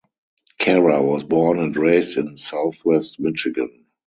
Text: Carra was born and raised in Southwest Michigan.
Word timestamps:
Carra 0.57 0.99
was 0.99 1.23
born 1.23 1.59
and 1.59 1.77
raised 1.77 2.17
in 2.17 2.35
Southwest 2.35 3.19
Michigan. 3.19 3.85